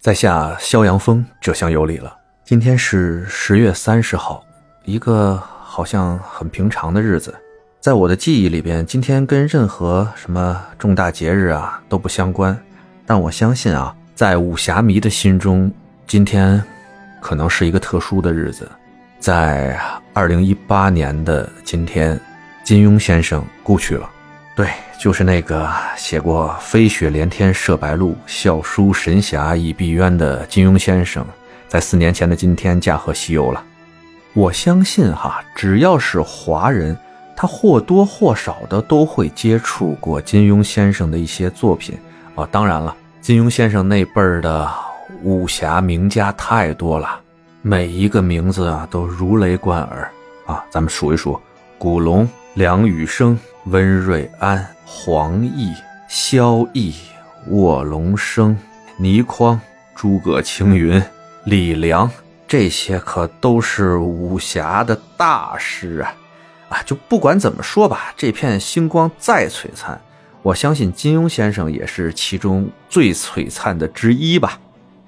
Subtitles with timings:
[0.00, 2.16] 在下萧阳峰，这厢有礼了。
[2.42, 4.42] 今天是十月三十号，
[4.86, 7.34] 一个好像很平常的日子，
[7.80, 12.58] 在我的记忆里边，今天跟任何什么重大节日啊都不相关。
[13.04, 15.70] 但我相信啊，在武侠迷的心中，
[16.06, 16.62] 今天
[17.20, 18.66] 可能是一个特殊的日子。
[19.18, 19.78] 在
[20.14, 22.18] 二零一八年的今天，
[22.64, 24.08] 金庸先生故去了。
[24.60, 24.68] 对，
[24.98, 31.24] 就是那个写过“飞雪连天射白鹿，笑书神侠倚碧鸳”的金庸先生，
[31.66, 33.64] 在四年前的今天驾鹤西游了。
[34.34, 36.94] 我相信哈，只要是华人，
[37.34, 41.96] 他或多或少的都会接触过金庸先生的一些作品
[42.34, 42.46] 啊。
[42.52, 44.70] 当然了，金庸先生那辈儿的
[45.22, 47.18] 武侠名家太多了，
[47.62, 50.12] 每一个名字啊都如雷贯耳
[50.44, 50.62] 啊。
[50.68, 51.40] 咱们数一数：
[51.78, 53.38] 古龙、梁羽生。
[53.66, 55.74] 温瑞安、黄奕、
[56.08, 56.94] 萧逸、
[57.48, 58.56] 卧龙生、
[58.96, 59.60] 倪匡、
[59.94, 61.02] 诸葛青云、
[61.44, 62.10] 李良，
[62.48, 66.14] 这些可都是武侠的大师啊！
[66.70, 70.00] 啊，就不管怎么说吧，这片星光再璀璨，
[70.42, 74.58] 我相信金庸先生也是其中最璀璨的之一吧。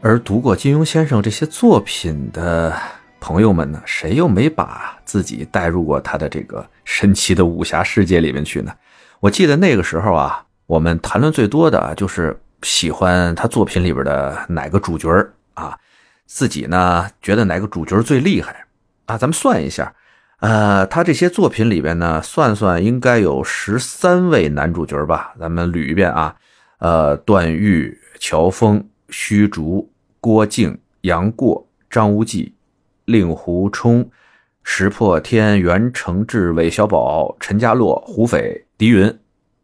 [0.01, 2.77] 而读过金庸先生这些作品的。
[3.25, 3.81] 朋友们呢？
[3.87, 8.73] 谁又没把自己带入过他的这个神奇的武侠世界里面去呢？
[9.21, 15.09] 我记得那个时候啊，我们谈论最多的就是喜欢他作品里边的哪个主角
[15.55, 15.79] 啊，
[16.27, 18.67] 自己呢觉得哪个主角最厉害
[19.07, 19.17] 啊？
[19.17, 19.95] 咱们算一下，
[20.41, 25.35] 呃，他这些作品里边呢，算算应该有十三位男主角吧？
[25.39, 26.35] 咱们捋一遍啊，
[26.79, 32.55] 呃，段誉、乔峰、虚竹、郭靖、杨过、张无忌。
[33.07, 34.09] 令狐冲、
[34.63, 39.07] 石破天、袁承志、韦小宝、陈家洛、胡斐、狄云，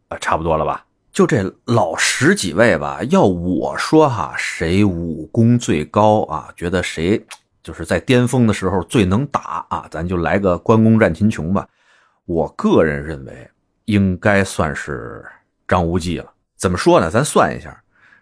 [0.09, 0.85] 啊，差不多了吧？
[1.11, 3.01] 就这老十几位吧。
[3.09, 6.49] 要我说哈，谁武功最高啊？
[6.55, 7.25] 觉得谁
[7.63, 9.87] 就是在巅峰的时候最能打啊？
[9.89, 11.67] 咱就来个关公战秦琼吧。
[12.25, 13.49] 我个人认为，
[13.85, 15.25] 应该算是
[15.67, 16.31] 张无忌了。
[16.55, 17.09] 怎么说呢？
[17.09, 17.81] 咱算一下，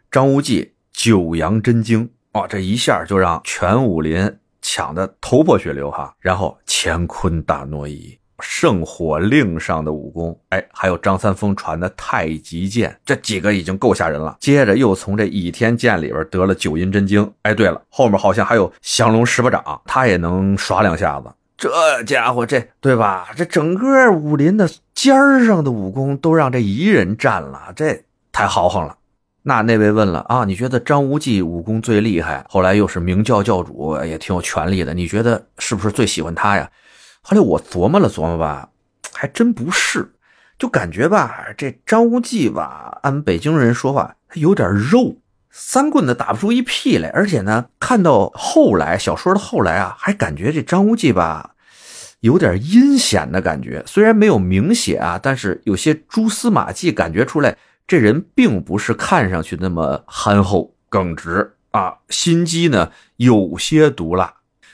[0.10, 4.38] 张无忌九阳真经哦，这一下就让全武林。
[4.70, 14.36] 抢的头破血流哈，然后乾坤大挪移、圣火令上的武功，哎，还有张三丰传的太极剑，这几个已经够吓人了。
[14.42, 21.32] 接着又从这倚天剑里边得了九阴真经，哎，对了，后面好像还有降龙十八掌，他也能耍两下子。
[21.56, 23.30] 这家伙，这对吧？
[23.38, 28.98] 这整个武林的尖儿上的武功都让这一人占了，这太豪横了。
[29.48, 32.46] 那那位问了啊，你觉得张无忌武功最厉害？
[32.50, 36.70] 后来又是明教教主，也挺有权力的，你觉得是不是最喜欢他呀？
[37.22, 38.68] 后来我琢磨了琢磨吧，
[39.14, 40.12] 还真不是，
[40.60, 45.16] 就感觉吧，这张无忌吧，按北京人说话，他有点肉，
[45.50, 47.08] 三棍子打不出一屁来。
[47.12, 51.52] 而且呢，看到后来小说的后来啊，还感觉这张无忌吧，
[52.20, 53.82] 有点阴险的感觉。
[53.88, 57.56] 虽然没有明写啊，但是有些蛛丝马迹感觉出来。
[57.88, 64.34] 这人并不是看上去那么憨厚耿直啊，心机呢有些毒辣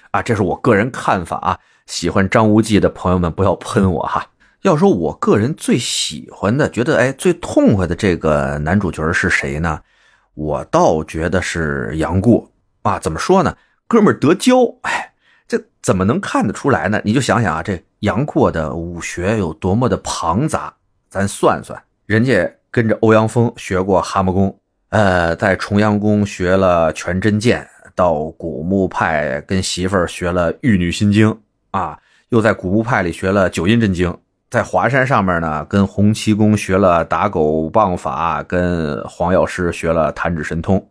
[0.09, 1.59] 啊，这是我个人看法啊。
[1.85, 4.25] 喜欢张无忌的朋友们不要喷我哈。
[4.63, 9.81] 要说我个人最喜欢的，觉得哎最痛快的这个男主角是谁呢？
[10.33, 12.49] 我倒觉得是杨过
[12.81, 12.97] 啊。
[12.97, 13.55] 怎么说呢？
[13.87, 15.13] 哥们儿得交，哎，
[15.47, 16.99] 这怎么能看得出来呢？
[17.03, 20.73] 你就想想啊，这杨过的武学有多么的庞杂，
[21.09, 22.57] 咱算算，人家。
[22.73, 31.37] 跟着欧阳锋学过蛤蟆功，呃，在重阳宫学了全真剑，到古墓派跟媳妇儿学了玉女心经
[31.69, 34.17] 啊，又在古墓派里学了九阴真经，
[34.49, 40.89] 在华山上面呢，跟洪七公学了打狗棒法，跟黄药师学了弹指神通，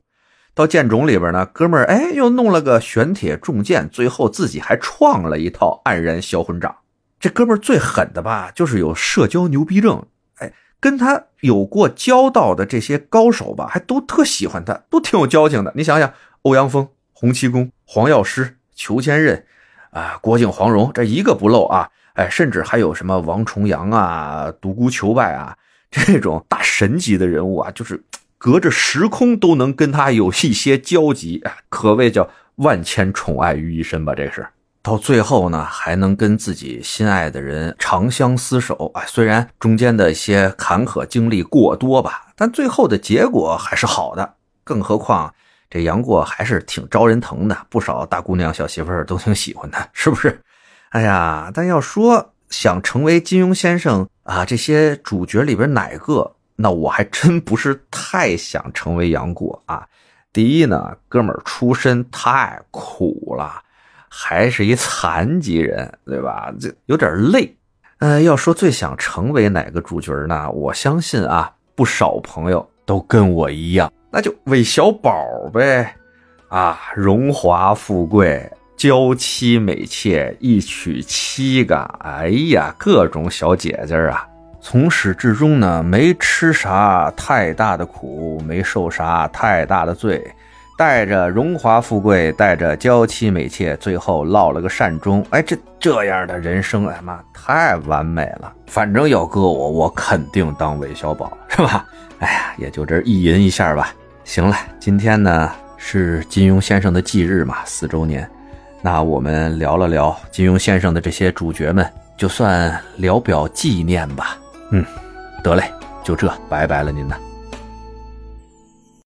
[0.54, 6.72] 到剑冢里边呢，哥们儿哎，又弄了个玄铁重剑，最后自己还创了一套黯然销魂掌。
[7.19, 10.00] 这哥们儿最狠的吧，就是有社交牛逼症。
[10.37, 15.72] 哎跟他有过交道的这些高手吧，还都特喜欢他，都挺有交情的。
[15.76, 19.45] 你想想，欧阳锋、洪七公、黄药师、裘千仞，
[19.92, 21.89] 啊，郭靖、黄蓉，这一个不漏啊！
[22.15, 25.56] 哎，甚至还有什么王重阳啊、独孤求败啊，
[25.89, 28.03] 这种大神级的人物啊，就是
[28.36, 34.45] 隔着时空都能跟他有一些交集啊，可谓叫万千宠爱于一身吧，这是。
[34.82, 39.04] 到最后呢，还能跟自己心爱的人长相厮守啊！
[39.06, 44.34] 虽然中间的一些坎坷经历过多吧，但最后的结果还是好的。
[44.64, 45.32] 更何况
[45.70, 50.36] 这杨过还是挺招人疼的，不少大姑娘小媳妇儿都挺喜欢他，是不是？
[50.90, 59.86] 哎呀，但要说想成为金庸先生啊，这些主角里边哪个，那我还真不是太想成为杨过啊。
[60.32, 63.62] 第一呢，哥们儿出身太苦了，
[64.14, 66.53] 还是一残疾人，对吧？
[66.60, 67.56] 这有点累。
[68.00, 70.50] 呃，要说最想成为哪个主角呢？
[70.50, 75.97] 我相信啊，不少朋友都跟我一样，那就韦小宝呗。
[76.48, 78.53] 啊，荣华富贵。
[78.76, 84.26] 娇妻美妾一娶七个，哎呀，各种小姐姐啊！
[84.60, 90.20] 从始至终呢，没吃啥太大的苦，没受啥太大的罪，
[90.77, 95.24] 带着荣华富贵，带着娇妻美妾，最后落了个善终。
[95.30, 98.53] 哎，这这样的人生，哎妈，太完美了！
[98.66, 101.84] 反正要搁我，我肯定当韦小宝，是吧？
[102.19, 103.95] 哎呀，也就这意淫一下吧。
[104.24, 108.28] 行了，今天呢是金庸先生的忌日嘛，四周年。
[108.80, 114.36] 那我们聊了聊金庸先生的这些主角们，就算聊表纪念吧。
[114.71, 114.84] 嗯，
[115.45, 115.71] 得嘞，
[116.03, 117.15] 就这，拜拜了您呢。